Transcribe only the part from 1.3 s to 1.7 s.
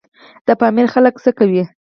کوي؟